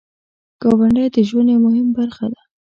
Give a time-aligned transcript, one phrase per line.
[0.61, 2.41] ګاونډی د ژوند یو مهم برخه ده